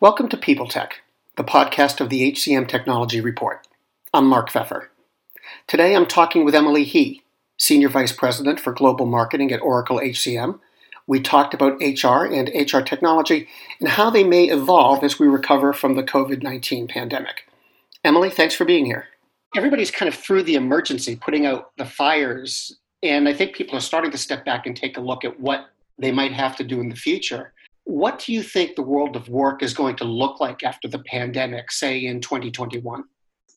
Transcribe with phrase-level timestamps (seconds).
[0.00, 1.02] Welcome to People Tech,
[1.36, 3.68] the podcast of the HCM Technology Report.
[4.14, 4.86] I'm Mark Feffer.
[5.66, 7.22] Today I'm talking with Emily He,
[7.58, 10.58] Senior Vice President for Global Marketing at Oracle HCM.
[11.06, 13.46] We talked about HR and HR technology
[13.78, 17.46] and how they may evolve as we recover from the COVID 19 pandemic.
[18.02, 19.08] Emily, thanks for being here.
[19.54, 23.80] Everybody's kind of through the emergency, putting out the fires, and I think people are
[23.80, 26.80] starting to step back and take a look at what they might have to do
[26.80, 27.52] in the future.
[27.90, 31.00] What do you think the world of work is going to look like after the
[31.00, 33.02] pandemic, say in 2021?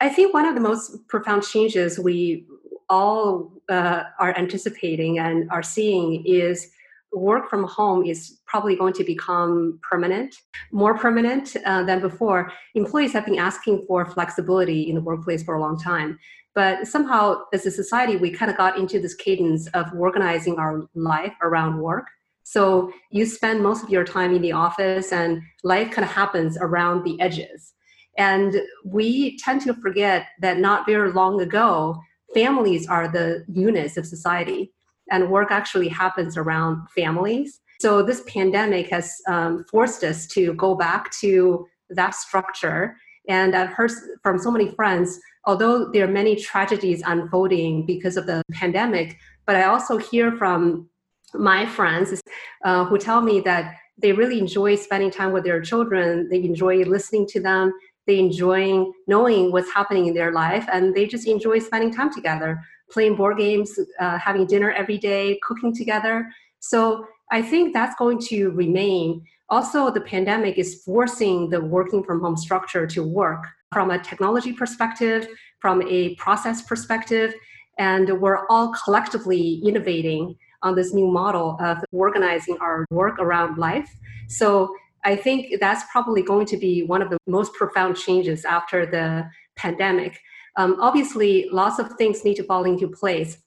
[0.02, 2.48] I think one of the most profound changes we
[2.90, 6.72] all uh, are anticipating and are seeing is
[7.14, 10.36] work from home is probably going to become permanent,
[10.72, 12.52] more permanent uh, than before.
[12.74, 16.18] Employees have been asking for flexibility in the workplace for a long time.
[16.56, 20.88] But somehow, as a society, we kind of got into this cadence of organizing our
[20.96, 22.08] life around work.
[22.44, 26.58] So you spend most of your time in the office and life kind of happens
[26.60, 27.74] around the edges.
[28.18, 32.00] And we tend to forget that not very long ago,
[32.34, 34.72] families are the units of society
[35.12, 37.62] and work actually happens around families.
[37.80, 42.96] So this pandemic has um, forced us to go back to that structure.
[43.28, 43.92] And I've heard
[44.22, 49.56] from so many friends, although there are many tragedies unfolding because of the pandemic, but
[49.56, 50.90] I also hear from
[51.34, 52.22] my friends
[52.64, 56.28] uh, who tell me that they really enjoy spending time with their children.
[56.30, 57.74] They enjoy listening to them.
[58.06, 62.62] They enjoy knowing what's happening in their life, and they just enjoy spending time together,
[62.92, 66.28] playing board games, uh, having dinner every day, cooking together.
[66.60, 69.24] So I think that's going to remain.
[69.50, 74.54] Also, the pandemic is forcing the working from home structure to work from a technology
[74.54, 75.28] perspective,
[75.60, 77.34] from a process perspective,
[77.78, 83.90] and we're all collectively innovating on this new model of organizing our work around life.
[84.28, 84.74] So
[85.06, 89.30] I think that's probably going to be one of the most profound changes after the
[89.56, 90.20] pandemic.
[90.56, 93.38] Um, obviously, lots of things need to fall into place.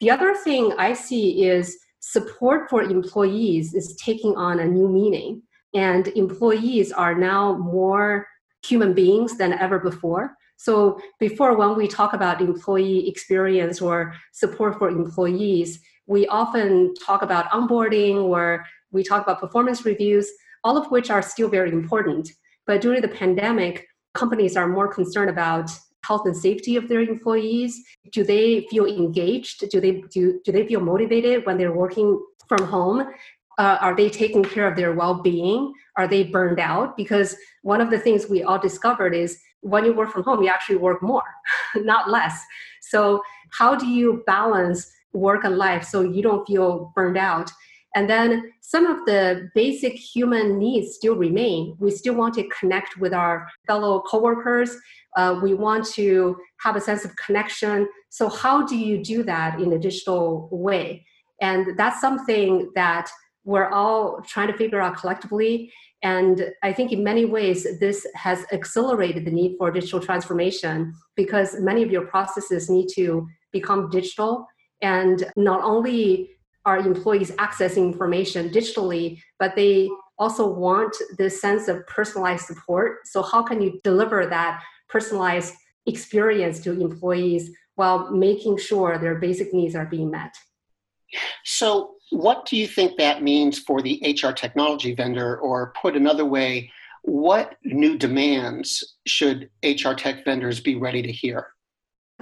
[0.00, 5.42] The other thing I see is support for employees is taking on a new meaning,
[5.74, 8.26] and employees are now more
[8.64, 10.34] human beings than ever before.
[10.56, 17.22] So, before when we talk about employee experience or support for employees, we often talk
[17.22, 20.30] about onboarding or we talk about performance reviews,
[20.64, 22.30] all of which are still very important.
[22.66, 25.70] But during the pandemic, companies are more concerned about
[26.04, 27.80] health and safety of their employees.
[28.12, 29.68] Do they feel engaged?
[29.70, 33.06] Do they do, do they feel motivated when they're working from home?
[33.58, 35.72] Uh, are they taking care of their well-being?
[35.96, 36.96] Are they burned out?
[36.96, 40.48] Because one of the things we all discovered is when you work from home, you
[40.48, 41.22] actually work more,
[41.76, 42.42] not less.
[42.80, 43.22] So
[43.52, 47.50] how do you balance work and life so you don't feel burned out.
[47.94, 51.76] And then some of the basic human needs still remain.
[51.80, 54.76] We still want to connect with our fellow coworkers.
[55.16, 57.88] Uh, we want to have a sense of connection.
[58.10, 61.04] So, how do you do that in a digital way?
[61.40, 63.10] And that's something that
[63.44, 65.72] we're all trying to figure out collectively.
[66.02, 71.58] And I think in many ways, this has accelerated the need for digital transformation because
[71.60, 74.46] many of your processes need to become digital
[74.82, 76.30] and not only
[76.64, 83.06] are employees accessing information digitally, but they also want this sense of personalized support.
[83.06, 85.54] So, how can you deliver that personalized
[85.86, 90.34] experience to employees while making sure their basic needs are being met?
[91.44, 96.24] So, what do you think that means for the HR technology vendor, or put another
[96.24, 96.70] way,
[97.02, 101.48] what new demands should HR tech vendors be ready to hear?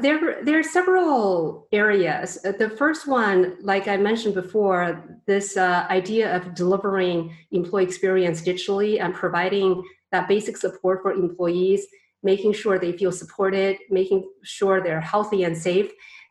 [0.00, 2.38] There, there are several areas.
[2.44, 8.42] Uh, the first one, like I mentioned before, this uh, idea of delivering employee experience
[8.42, 9.82] digitally and providing
[10.12, 11.86] that basic support for employees,
[12.22, 15.90] making sure they feel supported, making sure they're healthy and safe,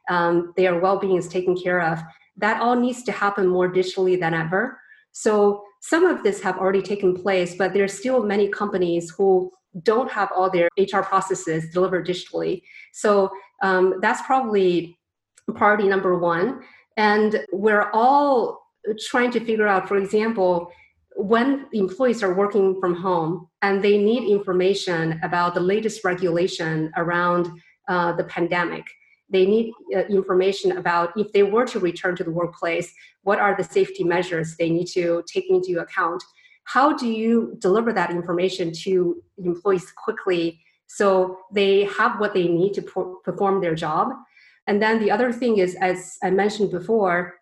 [0.09, 1.99] um, their well-being is taken care of.
[2.37, 4.79] That all needs to happen more digitally than ever.
[5.11, 9.51] So some of this have already taken place, but there are still many companies who
[9.83, 12.61] don't have all their HR processes delivered digitally.
[12.93, 13.29] So
[13.61, 14.97] um, that's probably
[15.55, 16.61] priority number one.
[16.97, 18.67] And we're all
[19.07, 20.71] trying to figure out, for example,
[21.15, 27.49] when employees are working from home and they need information about the latest regulation around
[27.87, 28.85] uh, the pandemic.
[29.29, 32.93] They need uh, information about if they were to return to the workplace,
[33.23, 36.23] what are the safety measures they need to take into account.
[36.63, 42.73] How do you deliver that information to employees quickly so they have what they need
[42.73, 42.81] to
[43.23, 44.13] perform their job.
[44.67, 47.35] And then the other thing is, as I mentioned before,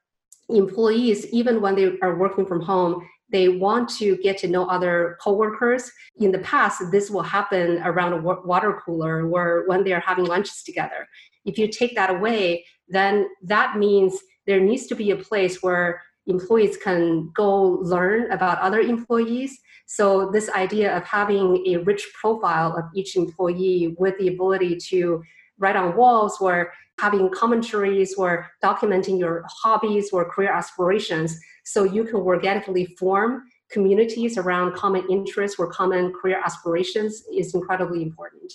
[0.50, 5.18] employees, even when they are working from home, they want to get to know other
[5.22, 5.92] coworkers.
[6.18, 10.62] In the past, this will happen around a water cooler or when they're having lunches
[10.64, 11.08] together.
[11.44, 16.02] If you take that away, then that means there needs to be a place where
[16.28, 19.60] employees can go learn about other employees.
[19.86, 25.24] So, this idea of having a rich profile of each employee with the ability to
[25.60, 32.04] write on walls or having commentaries or documenting your hobbies or career aspirations so you
[32.04, 38.54] can organically form communities around common interests or common career aspirations is incredibly important.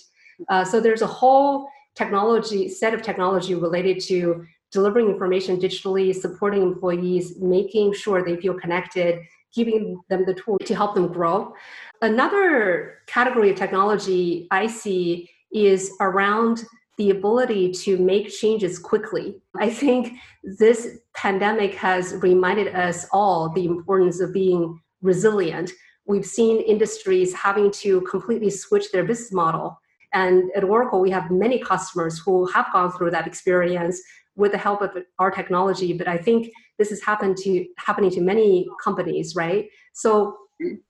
[0.49, 6.61] Uh, so there's a whole technology set of technology related to delivering information digitally, supporting
[6.61, 9.19] employees, making sure they feel connected,
[9.53, 11.53] giving them the tool to help them grow.
[12.01, 16.63] Another category of technology I see is around
[16.97, 19.41] the ability to make changes quickly.
[19.55, 20.13] I think
[20.43, 25.71] this pandemic has reminded us all the importance of being resilient.
[26.05, 29.79] We've seen industries having to completely switch their business model.
[30.13, 34.01] And at Oracle, we have many customers who have gone through that experience
[34.35, 35.93] with the help of our technology.
[35.93, 39.67] But I think this is happened to happening to many companies, right?
[39.93, 40.37] So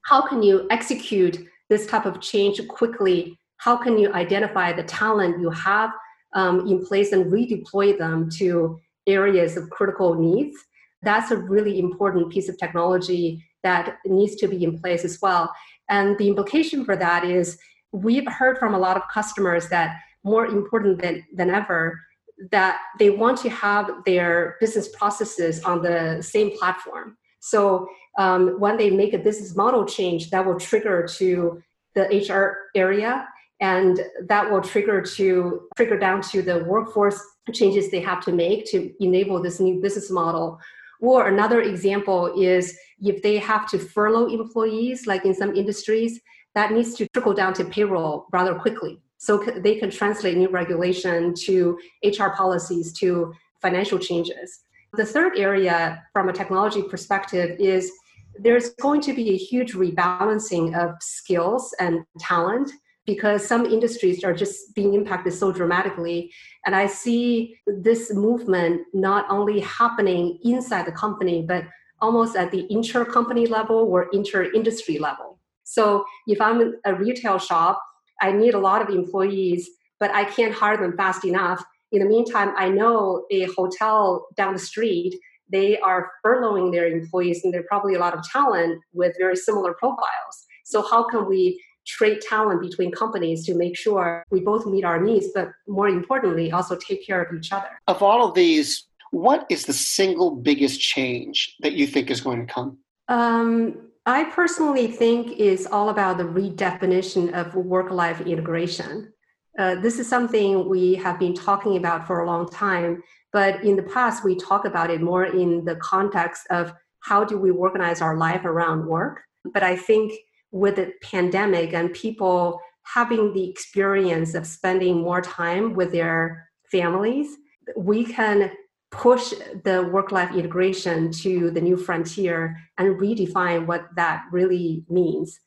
[0.06, 1.40] how can you execute
[1.70, 5.92] this type of change quickly how can you identify the talent you have
[6.34, 10.58] um, in place and redeploy them to areas of critical needs?
[11.04, 15.54] That's a really important piece of technology that needs to be in place as well.
[15.90, 17.60] And the implication for that is
[17.92, 22.02] we've heard from a lot of customers that more important than, than ever,
[22.50, 27.18] that they want to have their business processes on the same platform.
[27.40, 31.62] So um, when they make a business model change, that will trigger to
[31.96, 33.28] the HR area
[33.60, 37.22] and that will trigger to trigger down to the workforce
[37.54, 40.60] changes they have to make to enable this new business model
[41.02, 46.20] or another example is if they have to furlough employees like in some industries
[46.56, 51.34] that needs to trickle down to payroll rather quickly so they can translate new regulation
[51.34, 54.62] to hr policies to financial changes
[54.94, 57.92] the third area from a technology perspective is
[58.40, 62.72] there's going to be a huge rebalancing of skills and talent
[63.06, 66.32] because some industries are just being impacted so dramatically.
[66.66, 71.66] And I see this movement not only happening inside the company, but
[72.00, 75.40] almost at the inter company level or inter industry level.
[75.64, 77.82] So if I'm a retail shop,
[78.22, 79.70] I need a lot of employees,
[80.00, 81.64] but I can't hire them fast enough.
[81.92, 85.20] In the meantime, I know a hotel down the street,
[85.52, 89.74] they are furloughing their employees, and they're probably a lot of talent with very similar
[89.74, 90.46] profiles.
[90.64, 95.02] So, how can we trade talent between companies to make sure we both meet our
[95.02, 97.68] needs, but more importantly, also take care of each other.
[97.88, 102.46] Of all of these, what is the single biggest change that you think is going
[102.46, 102.78] to come?
[103.08, 109.14] Um, I personally think is all about the redefinition of work-life integration.
[109.60, 113.76] Uh, this is something we have been talking about for a long time, but in
[113.76, 118.02] the past we talk about it more in the context of how do we organize
[118.02, 119.22] our life around work.
[119.54, 120.14] But I think
[120.52, 127.38] with the pandemic and people having the experience of spending more time with their families,
[127.78, 128.52] we can
[128.92, 129.34] push
[129.64, 135.40] the work life integration to the new frontier and redefine what that really means.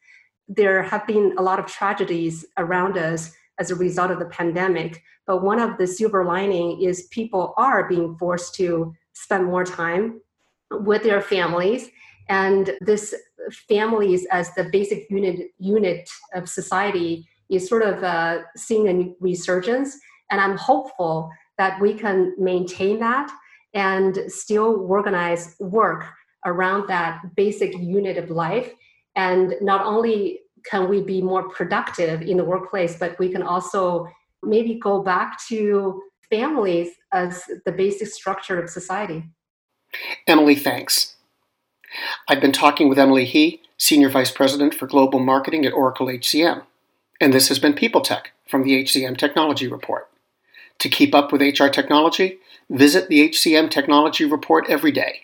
[0.48, 5.02] There have been a lot of tragedies around us as a result of the pandemic,
[5.26, 10.20] but one of the silver lining is people are being forced to spend more time
[10.70, 11.90] with their families
[12.28, 13.14] and this
[13.68, 19.98] families as the basic unit unit of society is sort of uh, seeing a resurgence
[20.30, 23.30] and i'm hopeful that we can maintain that
[23.74, 26.06] and still organize work
[26.44, 28.72] around that basic unit of life.
[29.16, 34.08] And not only can we be more productive in the workplace but we can also
[34.42, 39.24] maybe go back to families as the basic structure of society.
[40.26, 41.16] Emily thanks.
[42.28, 46.64] I've been talking with Emily He, Senior Vice President for Global Marketing at Oracle HCM,
[47.20, 50.08] and this has been People Tech from the HCM Technology Report.
[50.80, 52.38] To keep up with HR technology,
[52.68, 55.20] visit the HCM Technology Report every day.